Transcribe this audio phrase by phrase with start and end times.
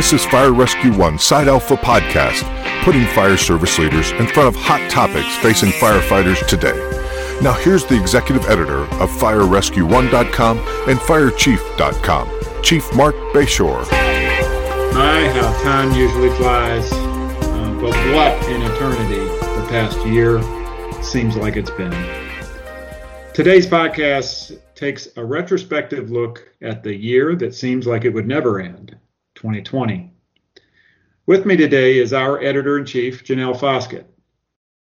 [0.00, 2.42] This is Fire Rescue One Side Alpha Podcast,
[2.84, 6.72] putting fire service leaders in front of hot topics facing firefighters today.
[7.42, 13.82] Now, here's the executive editor of FireRescue1.com and FireChief.com, Chief Marc Bashoor.
[14.94, 20.40] My, how time usually flies, uh, but what an eternity the past year
[21.02, 21.92] seems like it's been.
[23.34, 28.62] Today's podcast takes a retrospective look at the year that seems like it would never
[28.62, 28.96] end,
[29.40, 30.12] 2020.
[31.24, 34.06] With me today is our editor in chief, Janelle Foskett.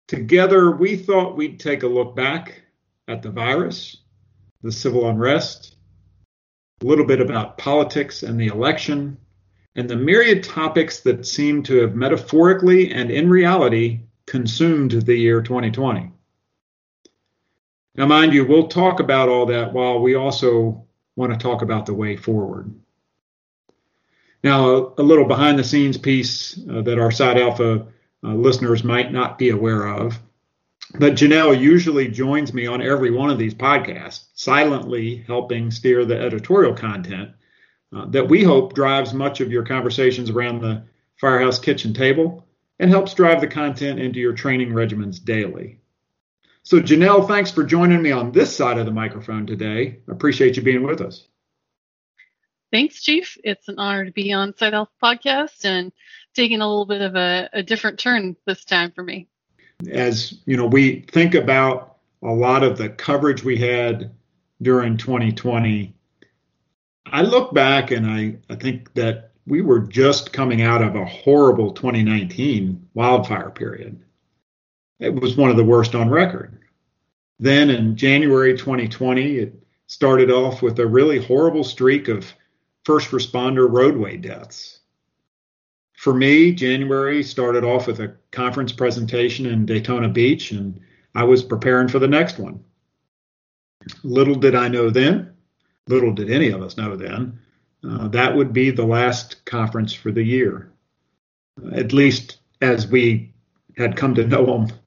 [0.08, 2.60] Together, we thought we'd take a look back
[3.06, 3.98] at the virus,
[4.60, 5.76] the civil unrest,
[6.80, 9.16] a little bit about politics and the election,
[9.76, 15.40] and the myriad topics that seem to have metaphorically and in reality consumed the year
[15.40, 16.10] 2020.
[17.94, 20.84] Now, mind you, we'll talk about all that while we also
[21.14, 22.74] want to talk about the way forward.
[24.42, 27.86] Now, a, little behind the scenes piece uh, that our Side Alpha
[28.24, 30.18] uh, listeners might not be aware of.
[30.98, 36.18] But Janelle usually joins me on every one of these podcasts, silently helping steer the
[36.18, 37.30] editorial content
[37.94, 40.82] uh, that we hope drives much of your conversations around the
[41.16, 42.46] firehouse kitchen table
[42.78, 45.78] and helps drive the content into your training regimens daily.
[46.64, 49.98] So, Janelle, thanks for joining me on this side of the microphone today.
[50.08, 51.26] I appreciate you being with us.
[52.72, 53.36] Thanks, Chief.
[53.44, 55.92] It's an honor to be on Side Alpha Podcast and
[56.34, 59.28] taking a little bit of a, a different turn this time for me.
[59.90, 64.12] As you know, we think about a lot of the coverage we had
[64.62, 65.94] during 2020.
[67.04, 71.04] I look back and I, I think that we were just coming out of a
[71.04, 74.02] horrible 2019 wildfire period.
[74.98, 76.58] It was one of the worst on record.
[77.38, 82.32] Then in January 2020, it started off with a really horrible streak of
[82.84, 84.80] first responder roadway deaths.
[85.94, 90.80] For me, January started off with a conference presentation in Daytona Beach, and
[91.14, 92.64] I was preparing for the next one.
[94.02, 95.34] Little did I know then,
[95.86, 97.38] little did any of us know then,
[97.88, 100.72] uh, that would be the last conference for the year,
[101.72, 103.32] at least as we
[103.76, 104.78] had come to know them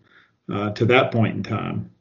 [0.52, 1.92] uh, to that point in time.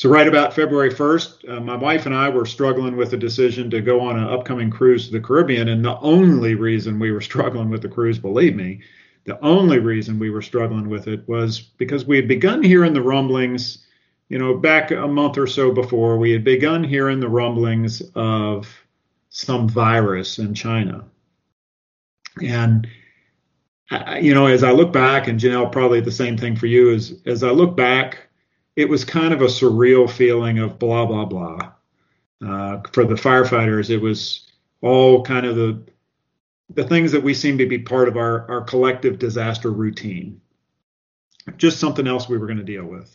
[0.00, 3.68] So, right about February 1st, uh, my wife and I were struggling with a decision
[3.68, 5.68] to go on an upcoming cruise to the Caribbean.
[5.68, 8.80] And the only reason we were struggling with the cruise, believe me,
[9.24, 13.02] the only reason we were struggling with it was because we had begun hearing the
[13.02, 13.86] rumblings,
[14.30, 18.74] you know, back a month or so before, we had begun hearing the rumblings of
[19.28, 21.04] some virus in China.
[22.42, 22.88] And
[24.18, 27.20] you know, as I look back, and Janelle, probably the same thing for you, is
[27.26, 28.29] as I look back,
[28.80, 31.72] it was kind of a surreal feeling of blah blah blah.
[32.42, 35.82] Uh, for the firefighters, it was all kind of the
[36.70, 40.40] the things that we seem to be part of our our collective disaster routine.
[41.58, 43.14] Just something else we were going to deal with.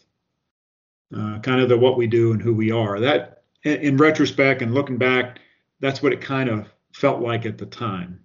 [1.16, 3.00] Uh, kind of the what we do and who we are.
[3.00, 5.40] That, in retrospect and looking back,
[5.80, 8.20] that's what it kind of felt like at the time.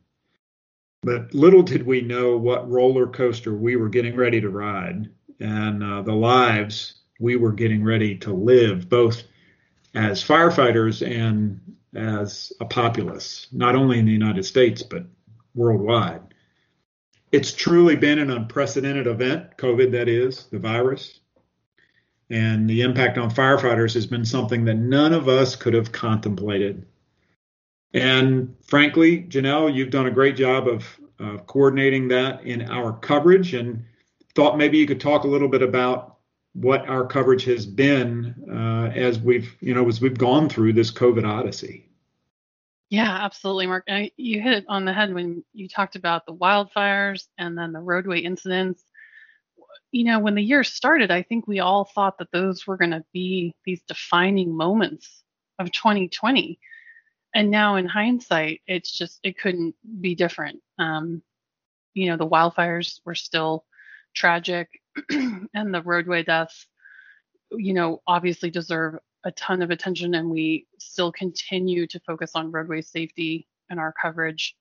[1.03, 5.09] But little did we know what roller coaster we were getting ready to ride
[5.39, 9.23] and uh, the lives we were getting ready to live, both
[9.95, 11.61] as firefighters and
[11.95, 15.05] as a populace, not only in the United States, but
[15.55, 16.23] worldwide.
[17.31, 21.21] It's truly been an unprecedented event, COVID, that is, the virus.
[22.29, 26.87] And the impact on firefighters has been something that none of us could have contemplated
[27.93, 33.55] and frankly, Janelle, you've done a great job of uh, coordinating that in our coverage
[33.55, 33.85] and
[34.35, 36.19] thought maybe you could talk a little bit about
[36.53, 40.91] what our coverage has been uh, as we've, you know, as we've gone through this
[40.91, 41.89] COVID odyssey.
[42.89, 43.85] Yeah, absolutely, Marc.
[44.17, 47.79] you hit it on the head when you talked about the wildfires and then the
[47.79, 48.85] roadway incidents.
[49.93, 52.91] You know, when the year started, I think we all thought that those were going
[52.91, 55.23] to be these defining moments
[55.61, 56.59] of 2020
[57.35, 61.23] and now in hindsight it's just it couldn't be different um,
[61.95, 63.65] you know the wildfires were still
[64.15, 64.80] tragic
[65.11, 66.67] and the roadway deaths
[67.53, 72.53] you know obviously deserve a ton of attention and we still continue to focus on
[72.53, 74.57] roadway safety in our coverage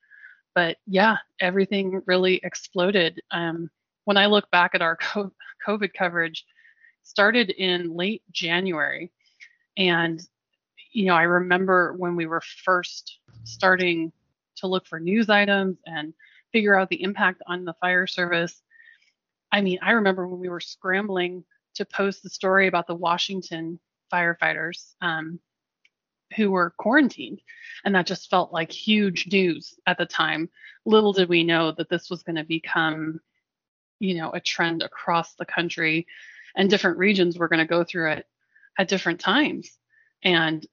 [0.54, 3.70] but yeah everything really exploded um,
[4.06, 4.98] when i look back at our
[5.66, 6.46] covid coverage
[7.04, 9.12] started in late january
[9.78, 10.22] and
[10.92, 14.12] you know, I remember when we were first starting
[14.58, 16.14] to look for news items and
[16.52, 18.62] figure out the impact on the fire service.
[19.51, 21.44] I mean, I remember when we were scrambling
[21.75, 23.80] to post the story about the Washington
[24.12, 24.94] firefighters.
[25.01, 25.40] Um,
[26.36, 27.42] who were quarantined.
[27.84, 30.50] And that just felt like huge news at the time.
[30.86, 33.19] Little did we know that this was going to become,
[34.00, 36.07] you know, a trend across the country
[36.56, 38.25] and different regions were going to go through it
[38.78, 39.72] at different times.
[40.24, 40.66] And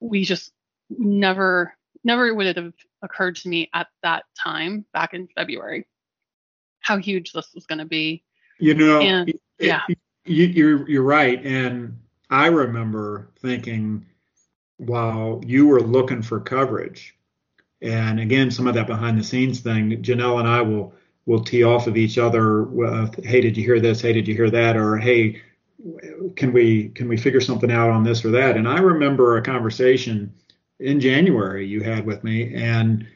[0.00, 0.52] we just
[0.90, 1.74] never,
[2.04, 5.86] never would it have occurred to me at that time back in February
[6.88, 8.24] how huge this was going to be.
[8.58, 9.82] You know, and, it, yeah,
[10.24, 11.96] you, you're you're right, and
[12.30, 14.06] I remember thinking
[14.78, 17.14] while you were looking for coverage,
[17.82, 20.92] and again, some of that behind the scenes thing, Janelle and I will
[21.26, 22.62] will tee off of each other.
[22.84, 24.00] Uh, hey, did you hear this?
[24.00, 24.76] Hey, did you hear that?
[24.76, 25.40] Or hey,
[26.34, 28.56] can we can we figure something out on this or that?
[28.56, 30.34] And I remember a conversation
[30.80, 33.06] in January you had with me, and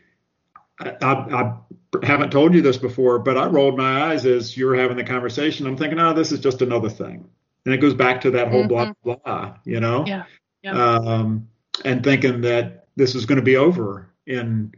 [0.79, 1.55] I, I
[2.03, 5.05] haven't told you this before, but I rolled my eyes as you were having the
[5.05, 5.67] conversation.
[5.67, 7.29] I'm thinking, oh, this is just another thing,
[7.65, 8.93] and it goes back to that whole mm-hmm.
[9.03, 10.05] blah blah, you know.
[10.07, 10.25] Yeah.
[10.63, 10.73] yeah.
[10.73, 11.49] Um,
[11.85, 14.73] and thinking that this is going to be over in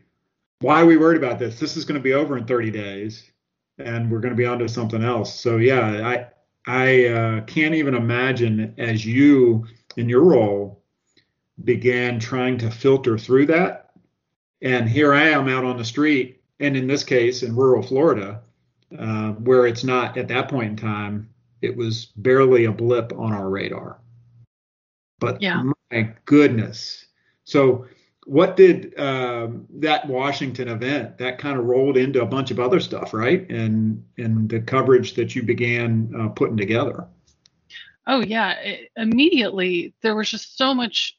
[0.61, 1.59] why are we worried about this?
[1.59, 3.31] This is going to be over in 30 days,
[3.79, 5.39] and we're going to be on to something else.
[5.39, 6.27] So yeah, I
[6.67, 9.67] I uh, can't even imagine as you
[9.97, 10.83] in your role
[11.63, 13.91] began trying to filter through that,
[14.63, 18.41] and here I am out on the street, and in this case in rural Florida,
[18.99, 21.29] uh, where it's not at that point in time,
[21.62, 23.99] it was barely a blip on our radar.
[25.19, 25.62] But yeah.
[25.91, 27.06] my goodness,
[27.45, 27.87] so
[28.27, 32.81] what did um, that Washington event that kind of rolled into a bunch of other
[32.81, 33.49] stuff, right?
[33.51, 37.06] And and the coverage that you began uh, putting together.
[38.06, 41.17] Oh yeah, it, immediately there was just so much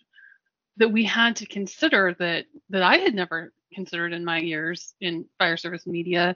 [0.78, 5.26] that we had to consider that that I had never considered in my years in
[5.38, 6.36] fire service media,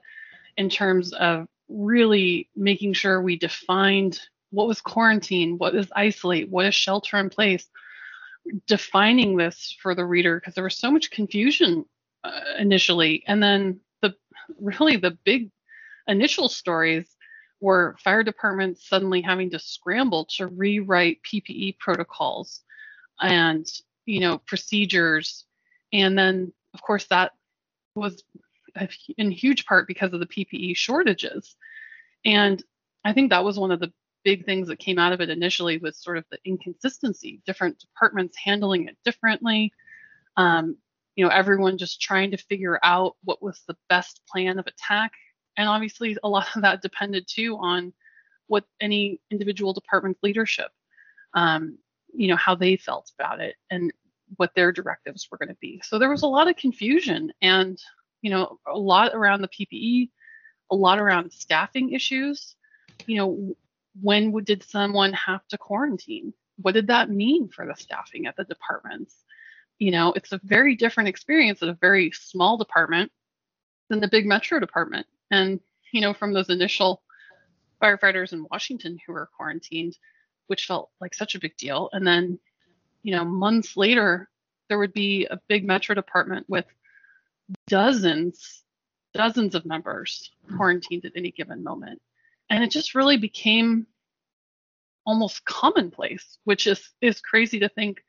[0.57, 4.19] in terms of really making sure we defined
[4.51, 7.69] what was quarantine, what is isolate, what is shelter in place
[8.67, 11.85] defining this for the reader because there was so much confusion
[12.23, 13.23] uh, initially.
[13.27, 14.15] And then the
[14.59, 15.51] really the big
[16.07, 17.05] initial stories
[17.61, 22.61] were fire departments suddenly having to scramble to rewrite PPE protocols
[23.19, 23.67] and
[24.05, 25.45] you know procedures.
[25.91, 27.33] And then of course that
[27.95, 28.23] was
[29.17, 31.55] in huge part because of the PPE shortages
[32.25, 32.63] and
[33.03, 33.91] I think that was one of the
[34.23, 38.37] big things that came out of it initially was sort of the inconsistency, different departments
[38.43, 39.71] handling it differently.
[40.35, 40.77] Um,
[41.15, 45.11] you know, everyone just trying to figure out what was the best plan of attack.
[45.57, 47.93] And obviously, a lot of that depended too on
[48.47, 50.71] what any individual department's leadership,
[51.33, 51.77] um,
[52.13, 53.91] you know, how they felt about it and
[54.37, 55.81] what their directives were going to be.
[55.83, 57.81] So there was a lot of confusion and,
[58.21, 60.09] you know, a lot around the PPE,
[60.71, 62.55] a lot around staffing issues.
[63.07, 63.55] You know,
[64.01, 66.33] when did someone have to quarantine?
[66.61, 69.15] What did that mean for the staffing at the departments?
[69.79, 73.11] You know, it's a very different experience at a very small department
[73.89, 75.07] than the big metro department.
[75.31, 75.59] And,
[75.91, 77.01] you know, from those initial
[77.81, 79.97] firefighters in Washington who were quarantined,
[80.47, 81.89] which felt like such a big deal.
[81.93, 82.39] And then,
[83.03, 84.29] you know, months later,
[84.67, 86.65] there would be a big metro department with
[87.67, 88.63] dozens,
[89.13, 92.01] dozens of members quarantined at any given moment
[92.49, 93.85] and it just really became
[95.05, 98.03] almost commonplace, which is is crazy to think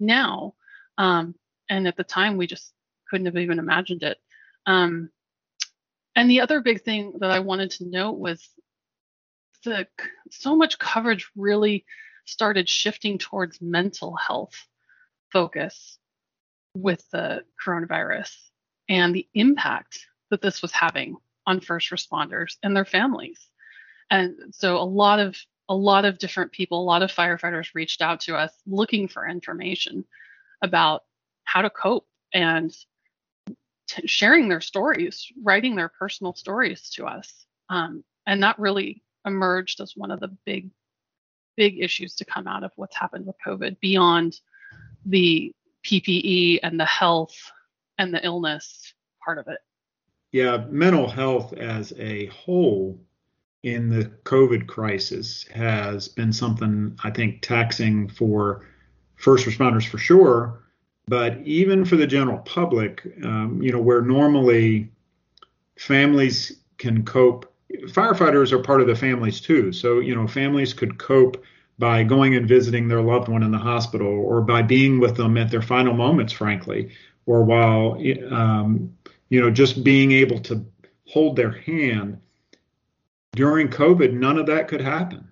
[0.00, 0.54] now.
[0.98, 1.34] Um,
[1.68, 2.72] and at the time, we just
[3.08, 4.18] couldn't have even imagined it.
[4.66, 5.10] Um,
[6.16, 8.48] and the other big thing that I wanted to note was
[9.64, 9.86] the
[10.30, 11.84] so much coverage really
[12.24, 14.54] started shifting towards mental health
[15.32, 15.98] focus
[16.74, 18.34] with the coronavirus
[18.88, 21.16] and the impact that this was having
[21.46, 23.48] on first responders and their families.
[24.10, 25.36] And so a lot of
[25.68, 29.26] a lot of different people, a lot of firefighters reached out to us looking for
[29.26, 30.04] information
[30.62, 31.04] about
[31.44, 32.70] how to cope and
[33.88, 37.46] t- sharing their stories, writing their personal stories to us.
[37.70, 40.70] Um, and that really emerged as one of the big,
[41.56, 44.40] big issues to come out of what's happened with COVID beyond
[45.06, 45.52] the
[45.84, 47.34] PPE and the health
[47.98, 48.94] and the illness
[49.24, 49.58] part of it.
[50.32, 52.98] Yeah, mental health as a whole
[53.62, 58.66] in the COVID crisis has been something I think taxing for
[59.16, 60.64] first responders for sure,
[61.06, 64.90] but even for the general public, um, you know, where normally
[65.78, 67.53] families can cope.
[67.82, 69.72] Firefighters are part of the families too.
[69.72, 71.42] So, you know, families could cope
[71.78, 75.36] by going and visiting their loved one in the hospital or by being with them
[75.36, 76.90] at their final moments, frankly,
[77.26, 78.00] or while,
[78.30, 78.96] um,
[79.28, 80.64] you know, just being able to
[81.06, 82.20] hold their hand
[83.34, 85.28] during COVID, none of that could happen.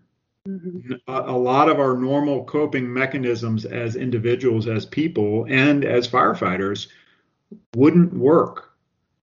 [0.48, 0.94] mm-hmm.
[1.06, 6.88] a, a, lot of our normal coping mechanisms as individuals, as people, and as firefighters
[7.76, 8.71] wouldn't work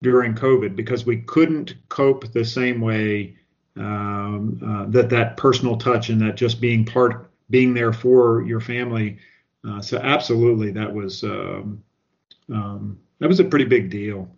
[0.02, 3.36] during COVID because we couldn't cope the same way
[3.76, 8.60] um, uh, that that personal touch and that just being part, being there for your
[8.60, 9.18] family.
[9.68, 11.82] Uh, so absolutely, that was um,
[12.52, 14.28] um, that was a pretty big deal,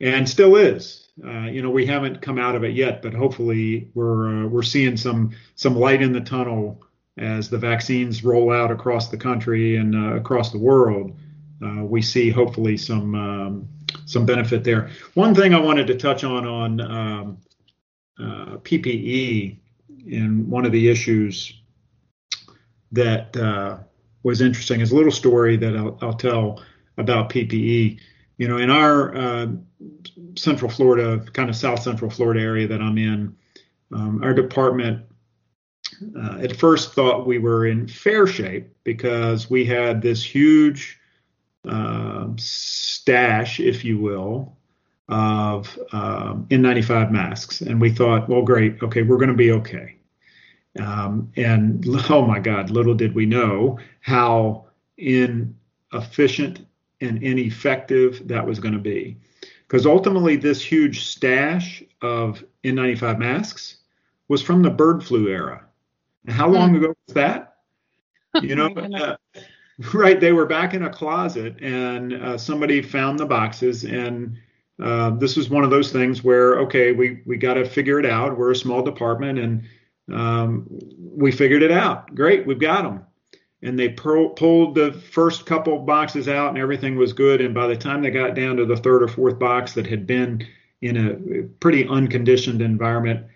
[0.00, 1.08] and still is.
[1.24, 4.62] Uh, you know, we haven't come out of it yet, but hopefully we're uh, we're
[4.62, 6.82] seeing some some light in the tunnel
[7.18, 11.16] as the vaccines roll out across the country and uh, across the world.
[11.62, 13.68] Uh, we see hopefully some um,
[14.12, 14.90] some benefit there.
[15.14, 17.38] One thing I wanted to touch on on um,
[18.20, 19.58] uh, PPE
[20.12, 21.60] and one of the issues
[22.92, 23.78] that uh,
[24.22, 26.62] was interesting is a little story that I'll, I'll, tell
[26.98, 27.98] about PPE.
[28.36, 29.46] You know, in our uh,
[30.36, 33.34] Central Florida, kind of South Central Florida area that I'm in,
[33.92, 35.04] um, our department
[36.18, 40.98] uh, at first thought we were in fair shape because we had this huge
[41.68, 44.56] uh, stash, if you will,
[45.08, 47.60] of um, N95 masks.
[47.60, 49.96] And we thought, well, great, okay, we're going to be okay.
[50.78, 54.66] Um, and oh my God, little did we know how
[54.96, 56.66] inefficient
[57.00, 59.16] and ineffective that was going to be.
[59.66, 63.78] Because ultimately, this huge stash of N95 masks
[64.28, 65.64] was from the bird flu era.
[66.26, 66.76] And how long hmm.
[66.76, 67.56] ago was that?
[68.40, 69.16] You know, uh,
[69.94, 70.20] right?
[70.20, 74.36] They were back in a closet, and uh, somebody found the boxes, and
[74.82, 78.06] uh, this was one of those things where okay, we we got to figure it
[78.06, 78.36] out.
[78.36, 79.64] We're a small department, and
[80.12, 80.66] um,
[80.98, 82.14] we figured it out.
[82.14, 83.04] Great, we've got them.
[83.64, 87.40] And they pulled the first couple boxes out, and everything was good.
[87.40, 90.04] And by the time they got down to the third or fourth box that had
[90.04, 90.44] been
[90.80, 93.26] in a pretty unconditioned environment,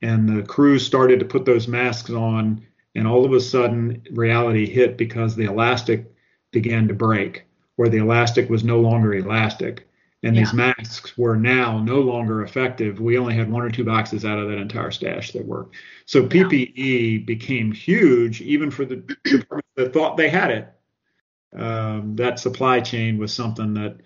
[0.00, 4.66] and the crew started to put those masks on, and all of a sudden reality
[4.66, 6.12] hit because the elastic
[6.50, 7.44] began to break,
[7.76, 9.88] or the elastic was no longer elastic
[10.22, 10.42] and yeah.
[10.42, 13.00] these masks were now no longer effective.
[13.00, 15.74] We only had one or two boxes out of that entire stash that worked.
[16.06, 17.24] So PPE yeah.
[17.24, 20.68] became huge, even for the departments that thought they had it.
[21.54, 23.96] Um, that supply chain was something that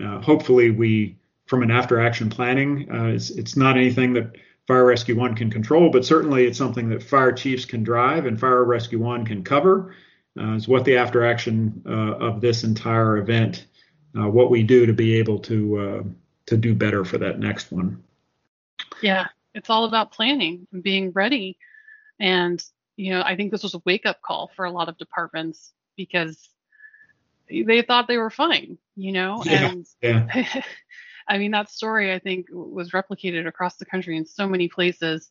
[0.00, 4.86] uh, hopefully we, from an after action planning, uh, it's, it's not anything that Fire
[4.86, 8.64] Rescue One can control, but certainly it's something that fire chiefs can drive and Fire
[8.64, 9.94] Rescue One can cover.
[10.38, 13.66] Uh, is what the after action uh, of this entire event
[14.18, 16.02] uh, what we do to be able to uh,
[16.46, 18.02] to do better for that next one.
[19.02, 21.58] Yeah, it's all about planning and being ready.
[22.20, 22.62] And
[22.96, 25.72] you know, I think this was a wake up call for a lot of departments
[25.96, 26.48] because
[27.48, 30.26] they thought they were fine, you know, yeah, and yeah.
[31.28, 35.30] I mean that story I think was replicated across the country in so many places.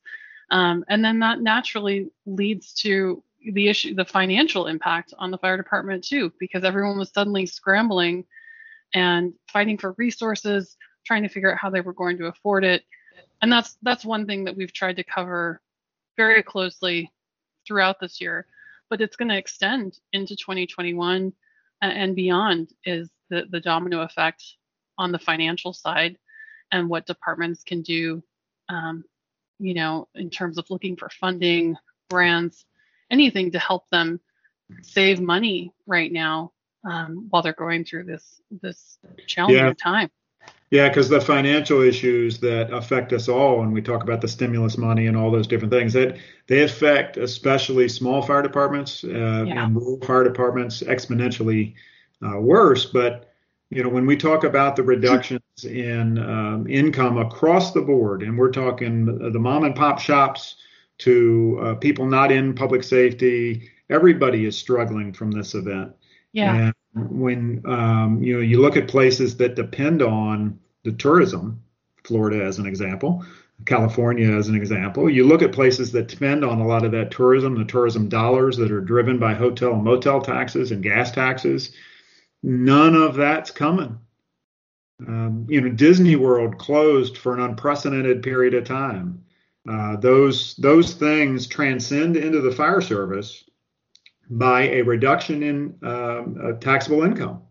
[0.51, 5.57] Um, and then that naturally leads to the issue, the financial impact on the fire
[5.57, 8.25] department too, because everyone was suddenly scrambling
[8.93, 12.83] and fighting for resources, trying to figure out how they were going to afford it.
[13.41, 15.61] And that's that's one thing that we've tried to cover
[16.15, 17.11] very closely
[17.67, 18.45] throughout this year,
[18.89, 21.33] but it's going to extend into 2021
[21.81, 24.43] and beyond is the, the domino effect
[24.97, 26.17] on the financial side
[26.71, 28.23] and what departments can do
[28.69, 29.03] um,
[29.59, 31.75] you know in terms of looking for funding
[32.09, 32.65] grants
[33.11, 34.19] anything to help them
[34.81, 36.51] save money right now
[36.83, 38.97] um, while they're going through this this
[39.27, 39.73] challenging yeah.
[39.73, 40.09] time.
[40.71, 44.77] Yeah, because the financial issues that affect us all, when we talk about the stimulus
[44.77, 49.65] money and all those different things, that they affect especially small fire departments uh, yeah.
[49.65, 51.75] and rural fire departments exponentially
[52.25, 52.85] uh, worse.
[52.85, 53.32] But
[53.69, 58.37] you know, when we talk about the reductions in um, income across the board, and
[58.37, 60.57] we're talking the mom and pop shops
[60.99, 65.93] to uh, people not in public safety, everybody is struggling from this event.
[66.33, 66.71] Yeah.
[66.95, 71.63] And when um, you know you look at places that depend on the tourism,
[72.03, 73.25] Florida as an example,
[73.65, 77.11] California as an example, you look at places that depend on a lot of that
[77.11, 81.71] tourism, the tourism dollars that are driven by hotel and motel taxes and gas taxes.
[82.43, 83.97] None of that's coming.
[85.07, 89.23] Um, you know, Disney World closed for an unprecedented period of time.
[89.67, 93.45] Uh, those those things transcend into the fire service
[94.29, 97.41] by a reduction in um, uh, taxable income.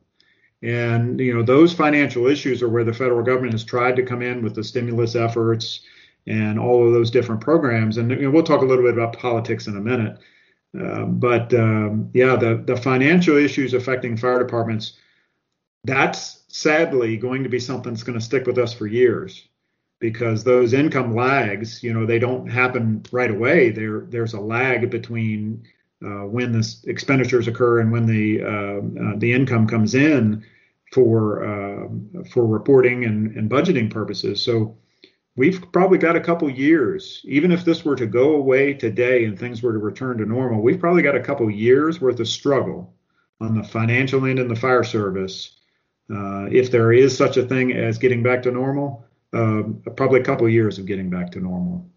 [0.63, 4.23] And you know those financial issues are where the federal government has tried to come
[4.23, 5.81] in with the stimulus efforts
[6.27, 7.97] and all of those different programs.
[7.97, 10.19] And you know, we'll talk a little bit about politics in a minute.
[10.79, 14.95] Uh, but um, yeah, the the financial issues affecting fire departments,
[15.85, 19.49] that's sadly going to be something that's going to stick with us for years
[20.03, 23.71] because those income lags, you know, they don't happen right away.
[23.71, 25.65] There, there's a lag between
[26.05, 30.45] uh, when the expenditures occur and when the uh, uh, the income comes in
[30.93, 31.89] for uh,
[32.31, 34.43] for reporting and, and budgeting purposes.
[34.43, 34.77] So
[35.37, 37.21] we've probably got a couple years.
[37.25, 40.63] Even if this were to go away today and things were to return to normal,
[40.63, 42.95] we've probably got a couple years worth of struggle
[43.41, 45.57] on the financial end and the fire service.
[46.11, 49.63] Uh, if there is such a thing as getting back to normal, uh,
[49.97, 51.89] probably a couple years of getting back to normal.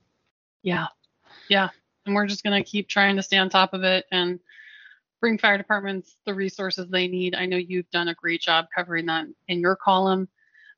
[0.64, 0.88] Yeah,
[1.50, 1.70] yeah,
[2.06, 4.40] and we're just going to keep trying to stay on top of it and
[5.20, 7.36] bring fire departments the resources they need.
[7.36, 10.30] I know you've done a great job covering that in your column,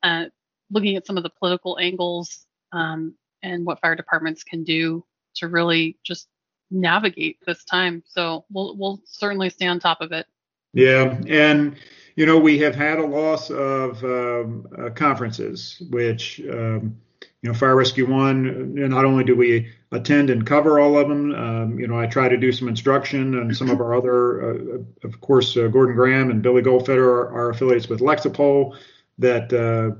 [0.01, 0.25] uh,
[0.71, 5.05] looking at some of the political angles um, and what fire departments can do
[5.35, 6.27] to really just
[6.71, 8.03] navigate this time.
[8.05, 10.25] So we'll we'll certainly stay on top of it.
[10.73, 11.75] Yeah, and
[12.15, 16.97] you know we have had a loss of um, uh, conferences, which um,
[17.41, 18.75] you know Fire Rescue One.
[18.75, 22.27] Not only do we attend and cover all of them, um, you know I try
[22.27, 26.29] to do some instruction, and some of our other, uh, of course, uh, Gordon Graham
[26.29, 28.77] and Billy Goldfeder are, are affiliates with Lexipol
[29.19, 29.95] that uh,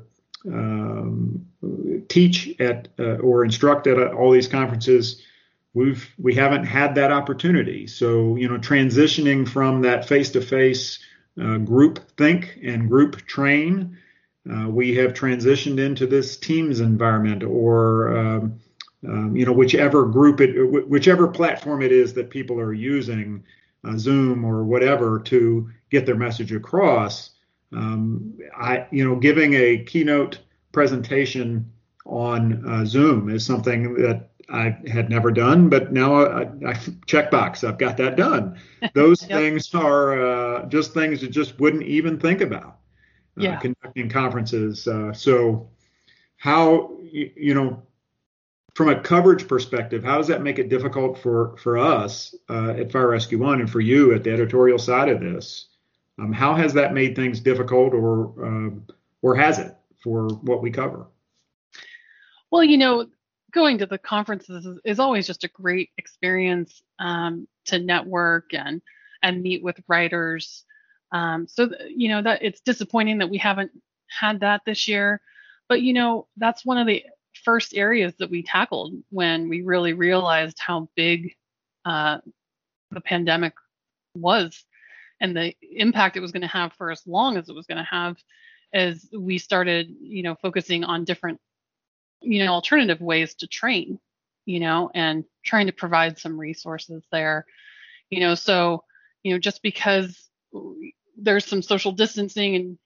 [0.51, 1.45] um,
[2.09, 5.21] teach at uh, or instruct at all these conferences.
[5.73, 7.87] We've we haven't had that opportunity.
[7.87, 10.99] So you know transitioning from that face-to-face
[11.41, 13.97] uh, group think and group train
[14.49, 18.59] uh, we have transitioned into this teams environment or um,
[19.07, 23.43] um, you know whichever group it whichever platform it is that people are using
[23.83, 27.31] uh, zoom or whatever to get their message across.
[27.73, 30.39] Um, I, you know, giving a keynote
[30.71, 31.71] presentation
[32.07, 36.73] on uh, Zoom is something that I had never done, but now I, I
[37.05, 38.57] checkbox, I've got that done.
[38.93, 39.39] Those yep.
[39.39, 42.79] things are uh, just things that just wouldn't even think about
[43.37, 43.57] uh, yeah.
[43.57, 44.87] conducting conferences.
[44.87, 45.69] Uh, so,
[46.37, 47.83] how you, you, know,
[48.73, 52.91] from a coverage perspective, how does that make it difficult for for us uh, at
[52.91, 55.67] Fire Rescue One and for you at the editorial side of this?
[56.19, 58.85] Um, how has that made things difficult, or um,
[59.21, 61.07] or has it for what we cover?
[62.51, 63.07] Well, you know,
[63.53, 68.81] going to the conferences is, is always just a great experience um, to network and
[69.23, 70.63] and meet with writers.
[71.11, 73.71] Um, so th- you know that it's disappointing that we haven't
[74.09, 75.21] had that this year,
[75.69, 77.03] but you know that's one of the
[77.43, 81.33] first areas that we tackled when we really realized how big
[81.85, 82.17] uh,
[82.91, 83.53] the pandemic
[84.15, 84.63] was
[85.21, 87.77] and the impact it was going to have for as long as it was going
[87.77, 88.17] to have
[88.73, 91.39] as we started you know focusing on different
[92.21, 93.99] you know alternative ways to train
[94.45, 97.45] you know and trying to provide some resources there.
[98.09, 98.83] You know so
[99.23, 100.29] you know just because
[101.17, 102.77] there's some social distancing and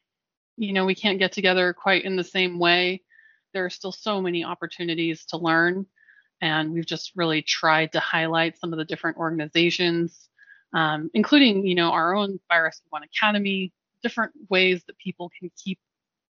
[0.57, 3.01] you know we can't get together quite in the same way
[3.53, 5.85] there are still so many opportunities to learn.
[6.41, 10.29] And we've just really tried to highlight some of the different organizations
[10.73, 15.79] um, including you know our own Rescue One Academy, different ways that people can keep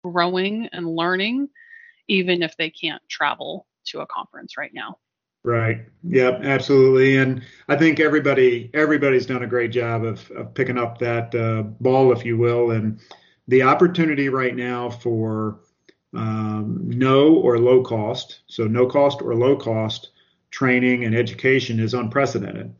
[0.02, 1.48] growing and learning,
[2.08, 4.98] even if they can't travel to a conference right now.
[5.44, 5.82] Right.
[6.04, 6.40] Yep.
[6.42, 7.18] Absolutely.
[7.18, 11.62] And I think everybody everybody's done a great job of, of picking up that uh,
[11.62, 12.98] ball, if you will, and
[13.46, 15.60] the opportunity right now for
[16.14, 20.10] um, no or low cost, so no cost or low cost
[20.50, 22.74] training and education is unprecedented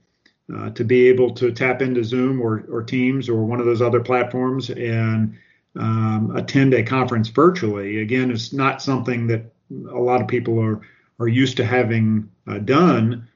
[0.54, 3.82] uh, to be able to tap into Zoom or, or Teams or one of those
[3.82, 5.36] other platforms and
[5.76, 8.00] um, attend a conference virtually.
[8.00, 10.80] Again, it's not something that a lot of people are
[11.20, 13.28] are used to having uh, done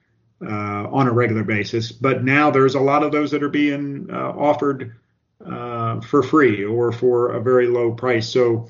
[0.44, 1.92] uh, on a regular basis.
[1.92, 4.96] But now there's a lot of those that are being uh, offered
[5.44, 8.28] uh, for free or for a very low price.
[8.28, 8.68] So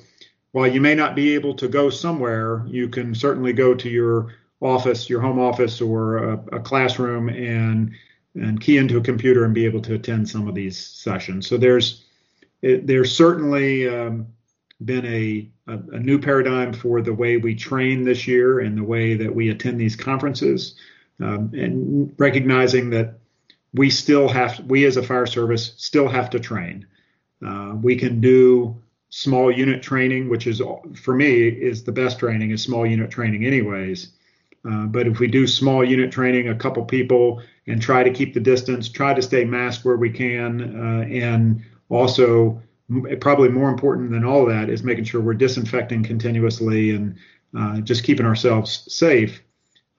[0.52, 4.34] while you may not be able to go somewhere, you can certainly go to your
[4.60, 7.92] office, your home office, or a, a classroom and
[8.34, 11.46] and key into a computer and be able to attend some of these sessions.
[11.46, 12.04] So there's
[12.62, 14.28] it, there's certainly um,
[14.84, 18.84] been a, a, a, new paradigm for the way we train this year and the
[18.84, 20.74] way that we attend these conferences,
[21.20, 23.18] um, and recognizing that
[23.74, 26.86] we still have we as a fire service still have to train.
[27.44, 30.60] Uh, we can do small unit training, which is
[30.94, 34.12] for me is the best training is small unit training anyways.
[34.68, 38.34] Uh, but if we do small unit training, a couple people, and try to keep
[38.34, 42.62] the distance, try to stay masked where we can, uh, and also
[43.20, 47.16] probably more important than all that is making sure we're disinfecting continuously and
[47.56, 49.42] uh, just keeping ourselves safe.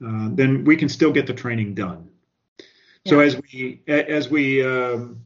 [0.05, 2.09] Uh, then we can still get the training done.
[3.03, 3.09] Yeah.
[3.11, 5.23] So as we as we um,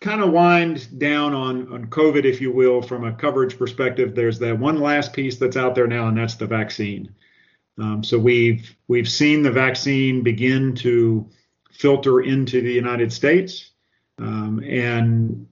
[0.00, 4.38] kind of wind down on on COVID, if you will, from a coverage perspective, there's
[4.40, 7.14] that one last piece that's out there now, and that's the vaccine.
[7.78, 11.28] Um, so we've we've seen the vaccine begin to
[11.72, 13.70] filter into the United States,
[14.18, 15.46] um, and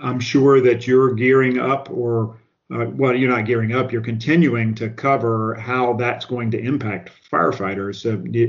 [0.00, 2.38] I'm sure that you're gearing up, or
[2.72, 3.92] uh, well, you're not gearing up.
[3.92, 8.04] You're continuing to cover how that's going to impact firefighters.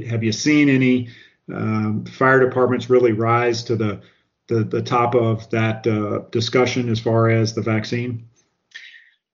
[0.08, 1.10] have you seen any
[1.54, 4.02] um, fire departments really rise to the
[4.48, 8.28] the, the top of that uh, discussion as far as the vaccine?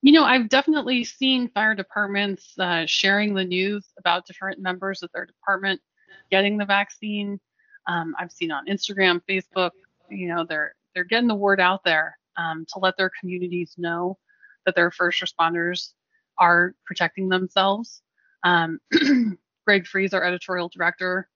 [0.02, 5.10] You know, I've definitely seen fire departments uh, sharing the news about different members of
[5.14, 5.82] their department
[6.30, 7.40] getting the vaccine.
[7.88, 9.72] Um, I've seen on Instagram, Facebook.
[10.10, 14.18] You know, they're they're getting the word out there um, to let their communities know
[14.66, 15.92] that their first responders
[16.40, 18.02] are protecting themselves.
[18.44, 18.80] Um,
[19.66, 21.28] Greg Friese, our editorial director,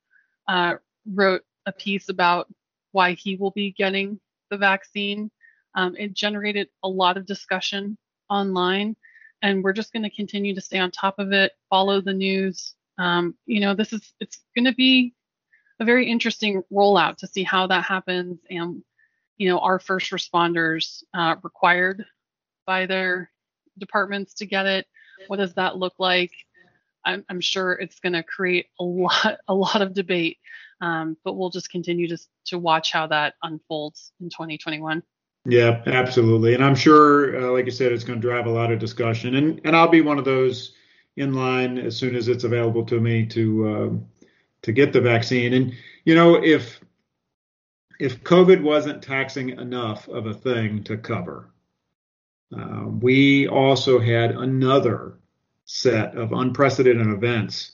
[0.47, 0.75] uh,
[1.13, 2.47] wrote a piece about
[2.91, 4.19] why he will be getting
[4.49, 5.29] the vaccine.
[5.75, 7.97] Um, it generated a lot of discussion
[8.29, 8.95] online,
[9.41, 12.75] and we're just going to continue to stay on top of it, follow the news.
[12.97, 15.13] Um, you know, this is it's going to be
[15.79, 18.83] a very interesting rollout to see how that happens, and
[19.39, 22.05] you know, our first responders uh, required
[22.67, 23.31] by their
[23.79, 24.85] departments to get it.
[25.27, 26.31] What does that look like?
[27.03, 30.37] I'm, I'm sure it's going to create a lot a lot of debate
[30.81, 35.03] um, but we'll just continue to to watch how that unfolds in 2021.
[35.45, 38.71] Yeah, absolutely, and I'm sure, uh, like I said, it's going to drive a lot
[38.71, 40.73] of discussion, and and I'll be one of those
[41.17, 43.89] in line as soon as it's available to me to uh,
[44.63, 45.53] to get the vaccine.
[45.53, 45.73] And
[46.05, 46.79] you know, if
[47.99, 51.49] if COVID wasn't taxing enough of a thing to cover,
[52.57, 55.13] uh, we also had another
[55.65, 57.73] set of unprecedented events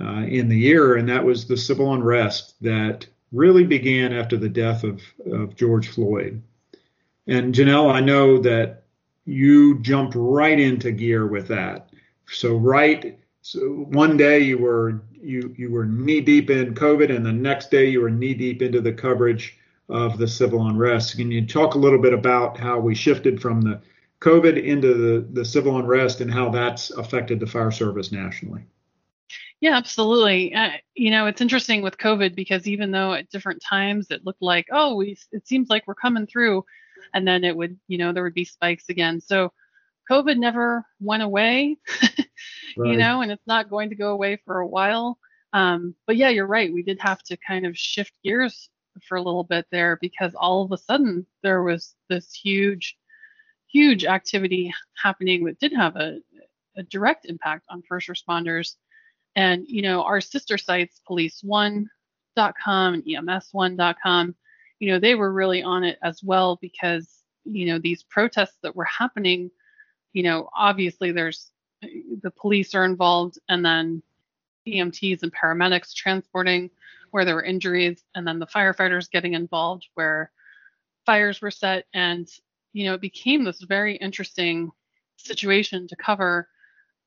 [0.00, 4.48] uh, in the year, and that was the civil unrest that really began after the
[4.48, 6.42] death of, of George Floyd.
[7.26, 8.82] And Janelle, I know that
[9.24, 11.90] you jumped right into gear with that.
[12.26, 17.24] So right, so one day you were you you were knee deep in COVID, and
[17.24, 19.56] the next day you were knee deep into the coverage
[19.88, 21.16] of the civil unrest.
[21.16, 23.80] Can you talk a little bit about how we shifted from the
[24.20, 28.62] COVID into the, the civil unrest and how that's affected the fire service nationally?
[29.60, 30.54] Yeah, absolutely.
[30.54, 34.42] Uh, you know, it's interesting with COVID because even though at different times it looked
[34.42, 36.64] like, oh, we, it seems like we're coming through,
[37.12, 39.20] and then it would, you know, there would be spikes again.
[39.20, 39.52] So
[40.08, 41.76] COVID never went away,
[42.76, 42.90] right.
[42.90, 45.18] you know, and it's not going to go away for a while.
[45.52, 46.72] Um, but yeah, you're right.
[46.72, 48.70] We did have to kind of shift gears
[49.08, 52.96] for a little bit there because all of a sudden there was this huge,
[53.68, 56.18] huge activity happening that did have a,
[56.76, 58.74] a direct impact on first responders
[59.36, 61.86] and, you know, our sister sites, police1.com
[62.94, 64.34] and ems1.com,
[64.78, 67.08] you know, they were really on it as well because,
[67.44, 69.50] you know, these protests that were happening,
[70.12, 71.50] you know, obviously there's
[71.82, 74.02] the police are involved and then
[74.68, 76.70] EMTs and paramedics transporting
[77.10, 80.30] where there were injuries and then the firefighters getting involved where
[81.06, 81.86] fires were set.
[81.94, 82.28] And
[82.72, 84.70] you know it became this very interesting
[85.16, 86.48] situation to cover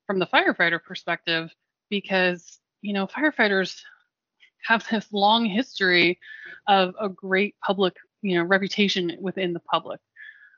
[0.06, 1.50] from the firefighter perspective
[1.90, 3.82] because you know firefighters
[4.66, 6.20] have this long history
[6.68, 10.00] of a great public you know reputation within the public.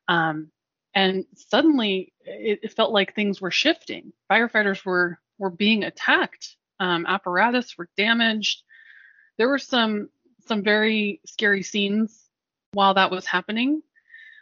[0.08, 0.52] Um,
[0.96, 7.06] and suddenly it, it, felt like things were shifting firefighters were were being attacked um,
[7.06, 8.64] apparatus were damaged
[9.38, 10.10] there were some
[10.48, 12.24] some very scary scenes
[12.74, 13.82] while that was happening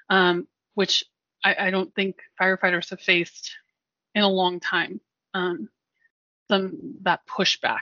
[0.10, 1.04] um, which
[1.44, 3.52] I, I, don't think firefighters have faced
[4.16, 5.00] in a long time
[5.34, 5.70] um,
[6.50, 7.82] some that pushback.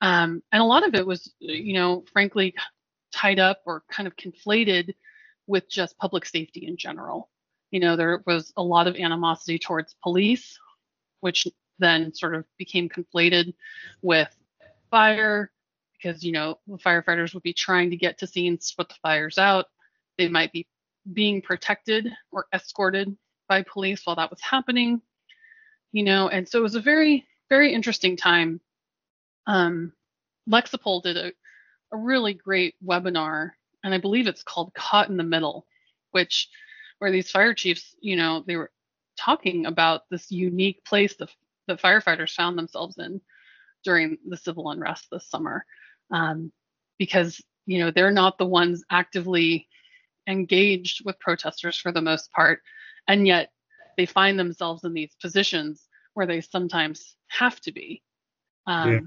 [0.00, 2.54] Um, and a lot of it was, you know, frankly,
[3.12, 4.94] tied up or kind of conflated
[5.46, 7.28] with just public safety in general.
[7.70, 10.58] You know, there was a lot of animosity towards police,
[11.20, 11.46] which
[11.78, 13.54] then sort of became conflated
[14.02, 14.34] with
[14.90, 15.50] fire
[15.92, 19.38] because, you know, the firefighters would be trying to get to scenes, put the fires
[19.38, 19.66] out.
[20.16, 20.66] They might be
[21.12, 23.16] being protected or escorted
[23.48, 25.00] by police while that was happening,
[25.92, 28.60] you know, and so it was a very very interesting time.
[29.46, 29.92] Um,
[30.48, 31.32] Lexipol did a,
[31.92, 33.52] a really great webinar,
[33.82, 35.66] and I believe it's called Caught in the Middle,
[36.10, 36.48] which
[36.98, 38.70] where these fire chiefs, you know, they were
[39.18, 41.30] talking about this unique place that,
[41.66, 43.20] that firefighters found themselves in
[43.84, 45.64] during the civil unrest this summer,
[46.10, 46.52] um,
[46.98, 49.68] because you know they're not the ones actively
[50.26, 52.60] engaged with protesters for the most part,
[53.06, 53.50] and yet
[53.96, 58.02] they find themselves in these positions where they sometimes have to be.
[58.66, 59.00] Um, yeah.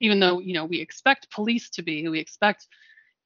[0.00, 2.66] Even though, you know, we expect police to be, we expect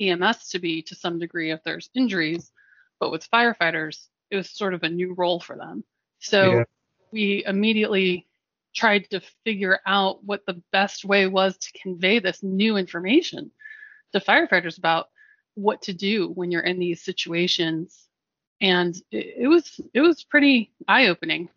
[0.00, 2.52] EMS to be to some degree if there's injuries,
[3.00, 5.82] but with firefighters, it was sort of a new role for them.
[6.20, 6.64] So yeah.
[7.10, 8.28] we immediately
[8.74, 13.50] tried to figure out what the best way was to convey this new information
[14.12, 15.08] to firefighters about
[15.54, 18.06] what to do when you're in these situations
[18.60, 21.48] and it, it was it was pretty eye opening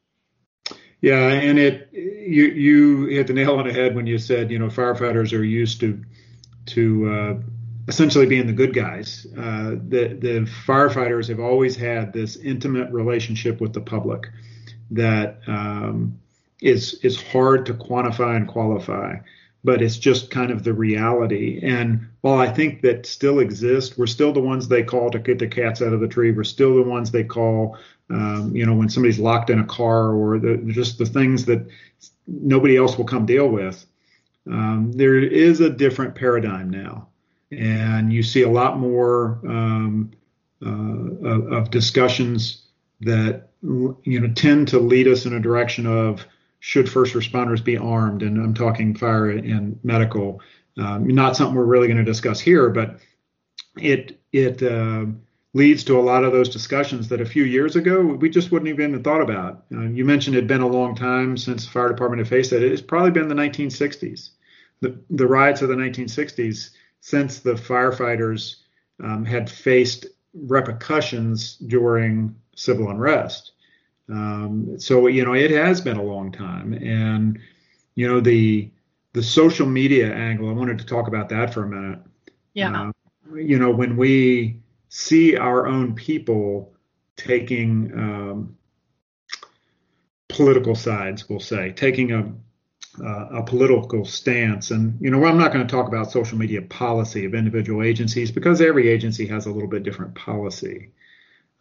[1.01, 4.57] yeah and it you you hit the nail on the head when you said you
[4.57, 6.03] know firefighters are used to
[6.65, 7.33] to uh,
[7.87, 13.59] essentially being the good guys uh, the the firefighters have always had this intimate relationship
[13.59, 14.27] with the public
[14.91, 16.19] that um,
[16.63, 19.17] is is hard to quantify and qualify,
[19.63, 21.59] but it's just kind of the reality.
[21.61, 25.39] And while I think that still exists, we're still the ones they call to get
[25.39, 26.31] the cats out of the tree.
[26.31, 27.77] We're still the ones they call,
[28.09, 31.67] um, you know, when somebody's locked in a car or the, just the things that
[32.27, 33.85] nobody else will come deal with.
[34.49, 37.07] Um, there is a different paradigm now,
[37.59, 40.11] and you see a lot more um,
[40.65, 42.63] uh, of, discussions
[43.01, 46.25] that you know tend to lead us in a direction of
[46.59, 48.23] should first responders be armed?
[48.23, 50.39] And I'm talking fire and medical.
[50.77, 52.99] Um, not something we're really going to discuss here, but
[53.77, 55.05] it it uh,
[55.53, 58.69] leads to a lot of those discussions that a few years ago we just wouldn't
[58.69, 59.65] even have thought about.
[59.73, 62.63] Uh, you mentioned it'd been a long time since the fire department had faced it.
[62.63, 64.29] It's probably been the 1960s,
[64.79, 66.69] the the riots of the 1960s,
[67.03, 68.55] since the firefighters
[69.03, 73.51] um, had faced repercussions during civil unrest.
[74.07, 77.39] Um, so you know, it has been a long time, and
[77.95, 78.71] you know the
[79.11, 80.49] the social media angle.
[80.49, 81.99] I wanted to talk about that for a minute.
[82.53, 82.89] Yeah.
[82.89, 86.73] Uh, you know, when we see our own people
[87.17, 88.57] taking um,
[90.29, 92.33] political sides, we'll say, taking a
[93.01, 94.71] uh, a political stance.
[94.71, 98.31] And, you know, I'm not going to talk about social media policy of individual agencies
[98.31, 100.91] because every agency has a little bit different policy.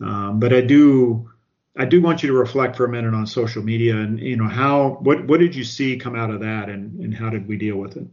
[0.01, 1.31] Um, but I do
[1.77, 4.49] I do want you to reflect for a minute on social media and you know
[4.49, 7.57] how what what did you see come out of that and and how did we
[7.57, 8.07] deal with it?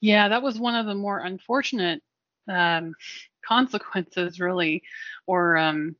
[0.00, 2.02] Yeah, that was one of the more unfortunate
[2.48, 2.94] um,
[3.46, 4.82] consequences, really,
[5.26, 5.94] or um,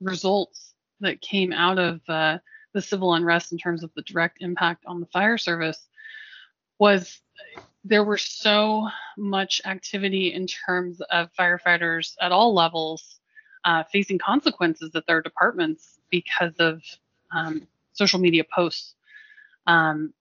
[0.00, 2.38] results that came out of uh,
[2.72, 5.88] the civil unrest in terms of the direct impact on the fire service.
[6.78, 7.20] Was
[7.84, 13.20] there were so much activity in terms of firefighters at all levels
[13.64, 16.82] uh, facing consequences at their departments because of
[17.32, 18.94] um, social media posts,
[19.66, 20.12] um,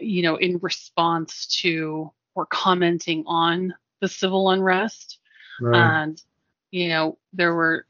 [0.00, 5.18] you know, in response to or commenting on the civil unrest.
[5.60, 6.02] Right.
[6.02, 6.22] And,
[6.70, 7.86] you know, there were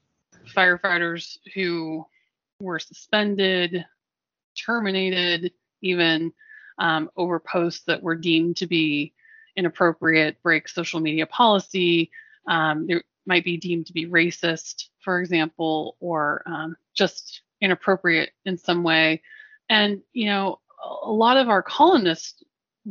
[0.54, 2.04] firefighters who
[2.62, 3.84] were suspended,
[4.56, 6.32] terminated, even
[6.78, 9.12] um, over posts that were deemed to be
[9.56, 12.10] inappropriate, break social media policy.
[12.48, 18.58] Um, there, might be deemed to be racist, for example, or um, just inappropriate in
[18.58, 19.22] some way.
[19.68, 20.60] And, you know,
[21.04, 22.42] a lot of our columnists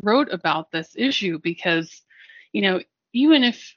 [0.01, 2.01] wrote about this issue because,
[2.53, 2.79] you know,
[3.13, 3.73] even if,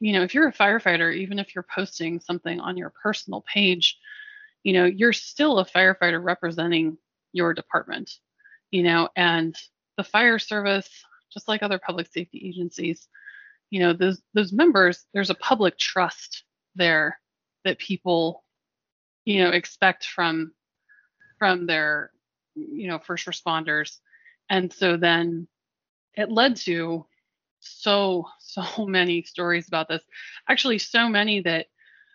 [0.00, 3.98] you know, if you're a firefighter, even if you're posting something on your personal page,
[4.62, 6.98] you know, you're still a firefighter representing
[7.32, 8.10] your department,
[8.70, 9.54] you know, and
[9.96, 10.88] the fire service,
[11.32, 13.08] just like other public safety agencies,
[13.70, 16.44] you know those those members there's a public trust
[16.74, 17.18] there
[17.64, 18.44] that people
[19.24, 20.52] you know expect from
[21.38, 22.10] from their
[22.54, 23.98] you know first responders.
[24.48, 25.46] And so then
[26.14, 27.06] it led to
[27.60, 30.02] so so many stories about this.
[30.48, 31.66] Actually so many that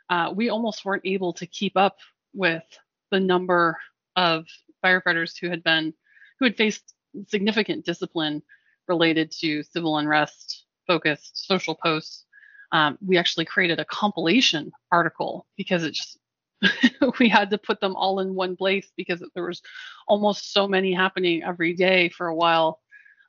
[0.09, 1.97] uh, we almost weren't able to keep up
[2.35, 2.63] with
[3.11, 3.77] the number
[4.15, 4.45] of
[4.83, 5.93] firefighters who had been
[6.39, 6.93] who had faced
[7.27, 8.41] significant discipline
[8.87, 12.25] related to civil unrest focused social posts,
[12.71, 16.19] um, we actually created a compilation article because it just
[17.19, 19.61] we had to put them all in one place because there was
[20.07, 22.79] almost so many happening every day for a while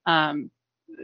[0.07, 0.51] um,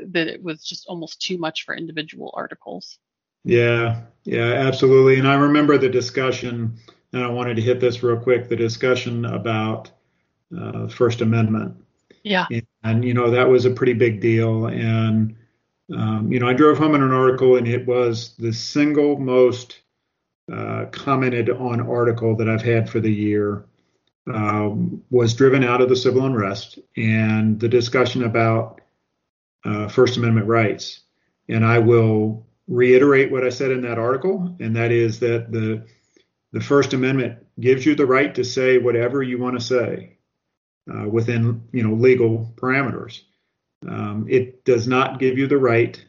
[0.09, 2.99] that it was just almost too much for individual articles.
[3.45, 5.19] Yeah, yeah, absolutely.
[5.19, 6.79] And I remember the discussion,
[7.13, 9.91] and I wanted to hit this real quick the discussion about
[10.59, 11.77] uh, First Amendment.
[12.23, 12.47] Yeah.
[12.51, 14.67] And, and, you know, that was a pretty big deal.
[14.67, 15.37] And
[15.95, 19.81] um, you know, I drove home in an article, and it was the single most
[20.53, 23.67] uh, commented on article that I've had for the year.
[24.33, 28.81] Um, was driven out of the civil unrest and the discussion about
[29.65, 31.01] uh, First Amendment rights.
[31.49, 35.85] And I will reiterate what I said in that article, and that is that the
[36.53, 40.19] the First Amendment gives you the right to say whatever you want to say
[40.93, 43.21] uh, within you know legal parameters.
[43.89, 46.03] Um, it does not give you the right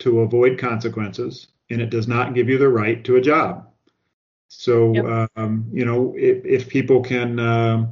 [0.00, 3.68] to avoid consequences, and it does not give you the right to a job.
[4.48, 5.30] So, yep.
[5.36, 7.86] um, you know, if, if people can uh,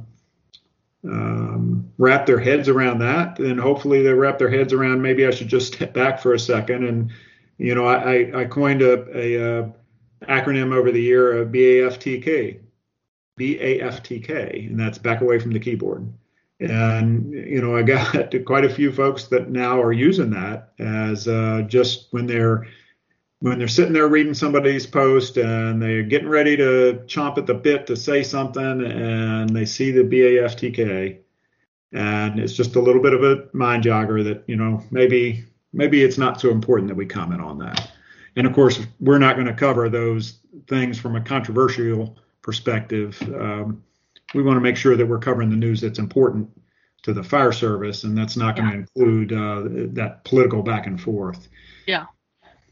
[1.05, 5.31] um, wrap their heads around that, then hopefully they wrap their heads around maybe I
[5.31, 6.85] should just step back for a second.
[6.85, 7.11] And,
[7.57, 9.73] you know, I, I coined a, a, a
[10.27, 12.59] acronym over the year of BAFTK,
[13.39, 16.11] BAFTK, and that's back away from the keyboard.
[16.59, 21.27] And you know, I got quite a few folks that now are using that as
[21.27, 22.67] uh, just when they're
[23.39, 27.53] when they're sitting there reading somebody's post and they're getting ready to chomp at the
[27.53, 31.17] bit to say something, and they see the BAFTK,
[31.91, 36.03] and it's just a little bit of a mind jogger that you know maybe maybe
[36.03, 37.91] it's not so important that we comment on that.
[38.35, 43.21] And of course, we're not going to cover those things from a controversial perspective.
[43.21, 43.83] Um,
[44.33, 46.49] we want to make sure that we're covering the news that's important
[47.03, 50.99] to the fire service, and that's not going to include uh, that political back and
[50.99, 51.47] forth.
[51.85, 52.05] Yeah.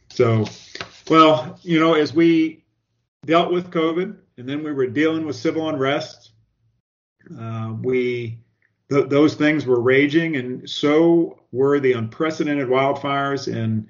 [0.09, 0.45] So,
[1.09, 2.63] well, you know, as we
[3.25, 6.31] dealt with COVID, and then we were dealing with civil unrest,
[7.37, 8.39] uh, we
[8.89, 13.87] th- those things were raging, and so were the unprecedented wildfires in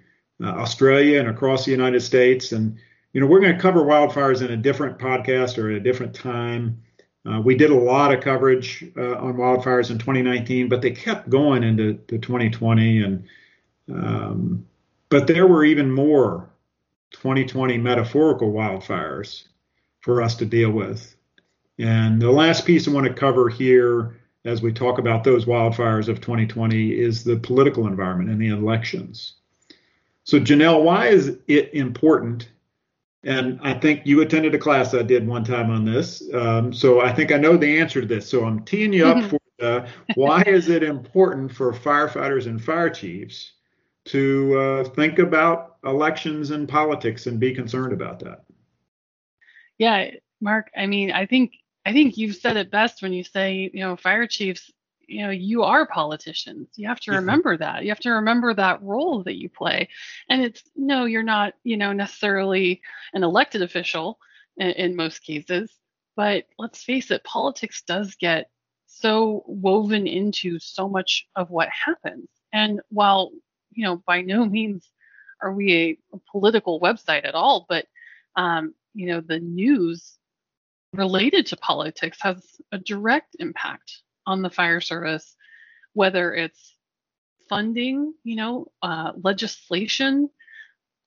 [0.49, 2.51] Australia and across the United States.
[2.51, 2.77] And
[3.13, 6.13] you know, we're going to cover wildfires in a different podcast or at a different
[6.13, 6.81] time.
[7.25, 11.29] Uh, we did a lot of coverage uh, on wildfires in 2019, but they kept
[11.29, 13.03] going into 2020.
[13.03, 13.23] And
[13.93, 14.65] um,
[15.09, 16.49] but there were even more
[17.11, 19.43] 2020 metaphorical wildfires
[19.99, 21.15] for us to deal with.
[21.77, 26.07] And the last piece I want to cover here, as we talk about those wildfires
[26.07, 29.35] of 2020, is the political environment and the elections.
[30.23, 32.49] So, Janelle, why is it important
[33.23, 36.23] and I think you attended a class I did one time on this.
[36.33, 38.27] Um, so I think I know the answer to this.
[38.27, 39.27] So I'm teeing you up mm-hmm.
[39.27, 43.53] for uh, why is it important for firefighters and fire chiefs
[44.05, 48.43] to uh, think about elections and politics and be concerned about that?
[49.77, 50.09] Yeah,
[50.41, 50.71] Marc.
[50.75, 51.53] I mean, I think
[51.85, 54.71] I think you've said it best when you say, you know, fire chiefs
[55.11, 56.69] you know you are politicians.
[56.75, 57.83] You have to remember that.
[57.83, 59.89] You have to remember that role that you play.
[60.29, 62.81] And it's no you're not you know necessarily
[63.13, 64.19] an elected official
[64.57, 65.71] in, in most cases
[66.15, 68.49] but let's face it politics does get
[68.87, 72.27] so woven into so much of what happens.
[72.53, 73.31] And while
[73.71, 74.87] you know by no means
[75.41, 77.85] are we a, a political website at all but
[78.35, 80.17] um, you know the news
[80.93, 85.35] related to politics has a direct impact on the fire service,
[85.93, 86.75] whether it's
[87.49, 90.29] funding, you know, uh, legislation.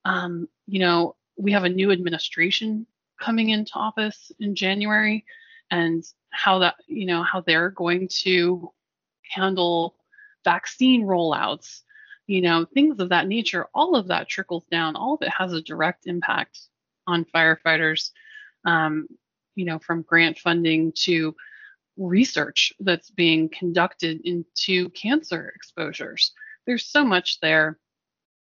[0.05, 2.87] Um, you know, we have a new administration
[3.21, 5.25] coming into office in January,
[5.71, 8.71] and how that, you know, how they're going to
[9.31, 9.95] handle
[10.45, 11.81] vaccine rollouts,
[12.27, 13.67] you know, things of that nature.
[13.75, 14.97] All of that trickles down.
[14.97, 16.59] All of it has a direct impact
[17.07, 18.11] on firefighters.
[18.67, 19.09] Um,
[19.55, 21.35] you know, from grant funding to
[21.97, 26.33] research that's being conducted into cancer exposures.
[26.67, 27.79] There's so much there.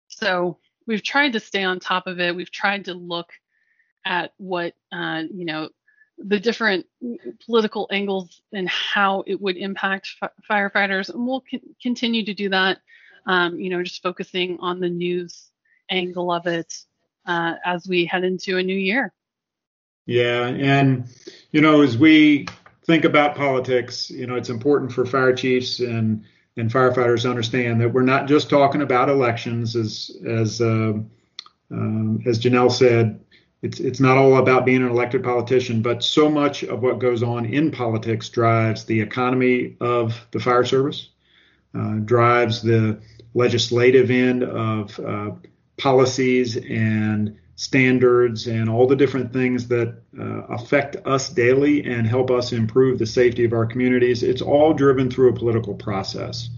[0.08, 2.34] So we've tried to stay on top of it.
[2.34, 3.30] We've tried to look
[4.06, 5.70] at what, uh, you know,
[6.18, 6.86] the different
[7.44, 11.12] political angles and how it would impact f- firefighters.
[11.12, 11.42] And we'll
[11.82, 12.78] continue to do that,
[13.26, 15.50] um, you know, just focusing on the news
[15.90, 16.72] angle of it
[17.26, 19.12] uh, as we head into a new year.
[20.06, 20.46] Yeah.
[20.46, 21.08] And,
[21.50, 22.46] you know, as we
[22.86, 26.24] think about politics, you know, it's important for fire chiefs and
[26.56, 30.92] and firefighters to understand that we're not just talking about elections, as as uh,
[31.70, 33.20] um, as Janelle said.
[33.62, 37.22] It's it's not all about being an elected politician, but so much of what goes
[37.22, 41.08] on in politics drives the economy of the fire service,
[41.74, 43.00] uh, drives the
[43.32, 45.30] legislative end of uh,
[45.78, 52.30] policies and standards and all the different things that uh, affect us daily and help
[52.30, 54.22] us improve the safety of our communities.
[54.22, 56.50] It's all driven through a political process.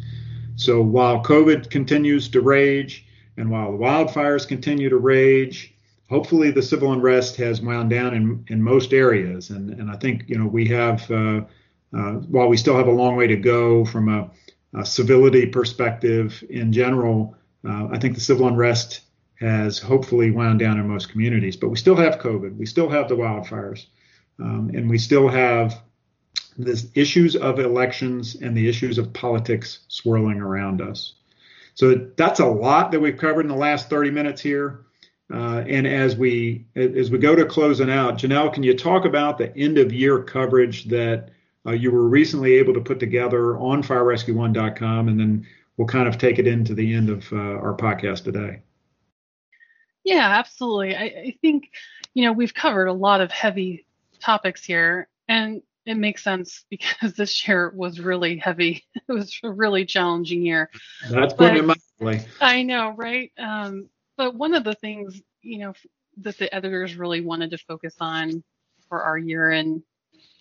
[0.56, 3.04] So while COVID continues to rage
[3.36, 5.74] and while the wildfires continue to rage,
[6.08, 9.50] hopefully the civil unrest has wound down in, in most areas.
[9.50, 11.42] And, and I think, you know, we have, uh,
[11.94, 14.30] uh, while we still have a long way to go from a,
[14.72, 17.36] a civility perspective in general,
[17.68, 19.02] uh, I think the civil unrest
[19.40, 21.56] has hopefully wound down in most communities.
[21.56, 23.86] But we still have COVID, we still have the wildfires,
[24.38, 25.82] um, and we still have
[26.58, 31.14] the issues of elections and the issues of politics swirling around us.
[31.74, 34.86] So that's a lot that we've covered in the last 30 minutes here.
[35.32, 39.38] Uh, and as we as we go to closing out, Janelle, can you talk about
[39.38, 41.30] the end of year coverage that
[41.66, 46.16] uh, you were recently able to put together on FireRescue1.com, and then we'll kind of
[46.16, 48.60] take it into the end of uh, our podcast today.
[50.06, 50.94] Yeah, absolutely.
[50.94, 51.70] I, I think,
[52.14, 53.84] you know, we've covered a lot of heavy
[54.20, 58.84] topics here, and it makes sense because this year was really heavy.
[59.08, 60.70] It was a really challenging year.
[61.10, 62.24] That's putting it mildly.
[62.40, 63.32] I know, right?
[63.38, 65.74] Um, but one of the things, you know,
[66.18, 68.42] that the editors really wanted to focus on
[68.88, 69.82] for our year in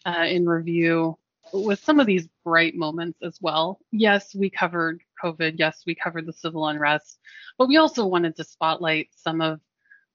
[0.06, 1.18] uh, in review
[1.54, 3.80] was some of these bright moments as well.
[3.92, 5.56] Yes, we covered COVID.
[5.58, 7.20] Yes, we covered the civil unrest,
[7.58, 9.60] but we also wanted to spotlight some of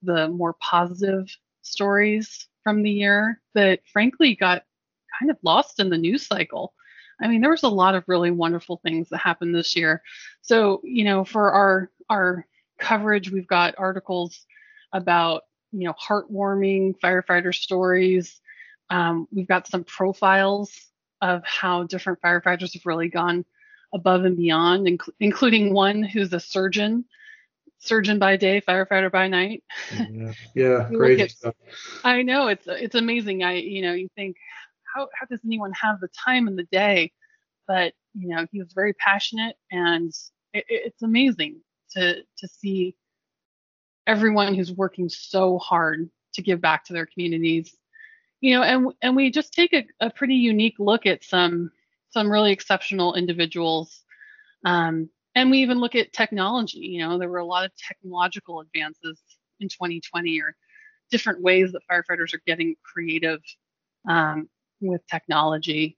[0.02, 1.26] the more positive
[1.62, 4.64] stories from the year that frankly got
[5.18, 6.72] kind of lost in the news cycle.
[7.22, 10.02] I mean, there was a lot of really wonderful things that happened this year.
[10.42, 12.46] So, you know, for our our
[12.78, 14.46] coverage, we've got articles
[14.92, 18.40] about, you know, heartwarming firefighter stories.
[18.88, 20.72] Um, we've got some profiles
[21.20, 23.44] of how different firefighters have really gone
[23.92, 27.04] above and beyond, inc- including one who's a surgeon,
[27.78, 29.64] surgeon by day, firefighter by night.
[30.12, 31.54] Yeah, yeah crazy at, stuff.
[32.04, 33.42] I know it's it's amazing.
[33.42, 34.36] I you know you think
[34.94, 37.12] how, how does anyone have the time in the day?
[37.66, 40.12] But you know, he was very passionate, and
[40.52, 41.60] it, it's amazing
[41.92, 42.96] to to see
[44.06, 47.74] everyone who's working so hard to give back to their communities.
[48.40, 51.70] You know, and and we just take a, a pretty unique look at some
[52.10, 54.02] some really exceptional individuals.
[54.64, 56.78] Um, and we even look at technology.
[56.78, 59.20] You know, there were a lot of technological advances
[59.60, 60.54] in 2020 or
[61.10, 63.40] different ways that firefighters are getting creative
[64.08, 64.48] um,
[64.80, 65.96] with technology.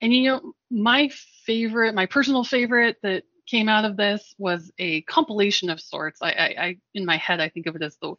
[0.00, 1.10] And you know, my
[1.46, 6.20] favorite, my personal favorite that came out of this was a compilation of sorts.
[6.22, 8.14] I, I, I in my head, I think of it as the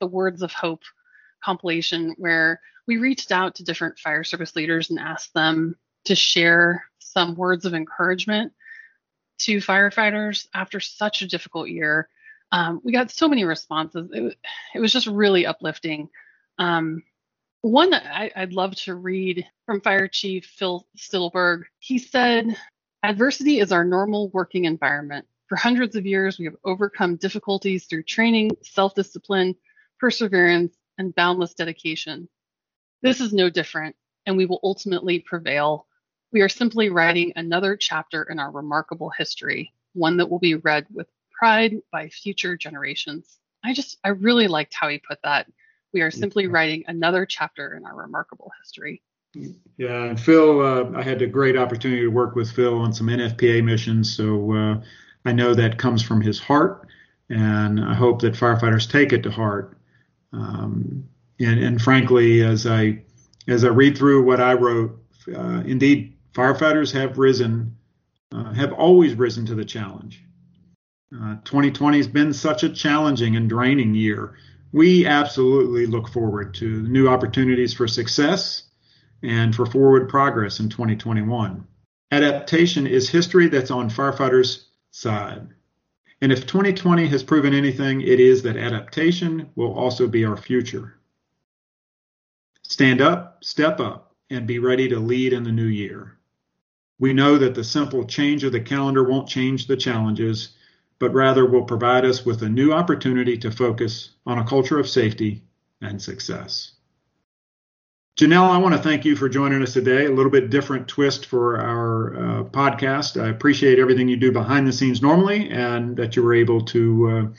[0.00, 0.82] the Words of Hope
[1.44, 6.84] compilation, where we reached out to different fire service leaders and asked them to share
[6.98, 8.52] some words of encouragement
[9.38, 12.08] to firefighters after such a difficult year.
[12.50, 14.10] Um, we got so many responses.
[14.12, 14.36] It,
[14.74, 16.08] it was just really uplifting.
[16.58, 17.02] Um,
[17.62, 21.64] one that I, would love to read from Fire Chief Phil Stittleburg.
[21.78, 22.56] He said,
[23.02, 25.26] Adversity is our normal working environment.
[25.48, 29.56] For hundreds of years, we have overcome difficulties through training, self discipline,
[29.98, 32.28] perseverance, and boundless dedication.
[33.02, 33.96] This is no different,
[34.26, 35.86] and we will ultimately prevail.
[36.32, 40.86] We are simply writing another chapter in our remarkable history, one that will be read
[40.92, 43.38] with pride by future generations.
[43.64, 45.46] I just, I really liked how he put that.
[45.92, 49.02] We are simply writing another chapter in our remarkable history.
[49.76, 53.06] Yeah, and Phil, uh, I had a great opportunity to work with Phil on some
[53.06, 54.80] NFPA missions, so uh,
[55.24, 56.88] I know that comes from his heart,
[57.30, 59.78] and I hope that firefighters take it to heart.
[60.32, 61.08] Um,
[61.40, 63.02] and, and, frankly, as I
[63.46, 64.98] as I read through what I wrote,
[65.34, 67.76] uh, indeed, firefighters have risen,
[68.32, 70.24] uh, have always risen to the challenge.
[71.10, 74.36] 2020 uh, has been such a challenging and draining year
[74.72, 78.64] we absolutely look forward to new opportunities for success
[79.22, 81.66] and for forward progress in 2021.
[82.10, 85.48] Adaptation is history that's on firefighters' side.
[86.20, 90.98] And if 2020 has proven anything, it is that adaptation will also be our future.
[92.62, 96.17] Stand up, step up, and be ready to lead in the new year.
[96.98, 100.50] We know that the simple change of the calendar won't change the challenges,
[100.98, 104.88] but rather will provide us with a new opportunity to focus on a culture of
[104.88, 105.42] safety
[105.80, 106.72] and success.
[108.18, 110.06] Janelle, I want to thank you for joining us today.
[110.06, 113.22] A little bit different twist for our uh, podcast.
[113.22, 117.32] I appreciate everything you do behind the scenes normally and that you were able to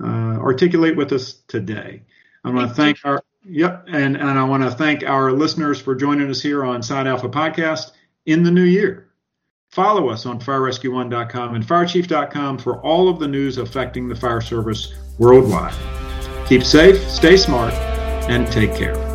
[0.00, 2.04] uh, uh, articulate with us today.
[2.42, 5.94] I want to thank our yep, and, and I want to thank our listeners for
[5.94, 7.90] joining us here on Side Alpha Podcast
[8.26, 9.08] in the new year.
[9.70, 14.94] Follow us on firerescue1.com and firechief.com for all of the news affecting the fire service
[15.18, 15.74] worldwide.
[16.46, 17.72] Keep safe, stay smart,
[18.28, 19.13] and take care.